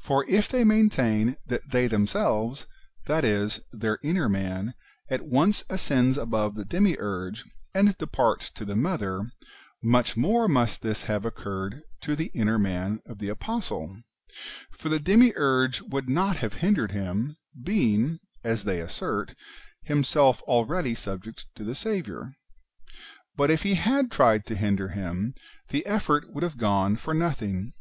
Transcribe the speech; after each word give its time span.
For 0.00 0.24
if 0.30 0.48
they 0.48 0.64
maintain 0.64 1.36
that 1.44 1.72
they 1.72 1.88
themselves, 1.88 2.64
that 3.04 3.22
is, 3.22 3.60
their 3.70 3.98
[inner] 4.02 4.26
man, 4.26 4.72
at 5.10 5.26
once 5.26 5.62
ascends 5.68 6.16
above 6.16 6.54
the 6.54 6.64
Demiurge, 6.64 7.44
and 7.74 7.94
departs 7.98 8.48
to 8.52 8.64
the 8.64 8.74
Mother, 8.74 9.30
much 9.82 10.16
more 10.16 10.48
must 10.48 10.80
this 10.80 11.04
have 11.04 11.26
occurred 11.26 11.82
to 12.00 12.16
the 12.16 12.28
[inner] 12.32 12.58
man 12.58 13.00
of 13.04 13.18
the 13.18 13.28
apostle; 13.28 13.98
for 14.70 14.88
the 14.88 14.98
Demiurge 14.98 15.82
would 15.82 16.08
not 16.08 16.38
have 16.38 16.54
hindered 16.64 16.92
him, 16.92 17.36
being, 17.62 18.20
as 18.42 18.64
they 18.64 18.80
assert, 18.80 19.34
himself 19.82 20.40
already 20.44 20.94
subject 20.94 21.44
to 21.56 21.62
the 21.62 21.74
Saviour. 21.74 22.32
But 23.36 23.50
if 23.50 23.64
he 23.64 23.74
had 23.74 24.10
tried 24.10 24.46
to 24.46 24.56
hinder 24.56 24.88
him, 24.88 25.34
the 25.68 25.84
effort 25.84 26.32
would 26.32 26.42
have 26.42 26.56
gone 26.56 26.96
for 26.96 27.12
nothing. 27.12 27.74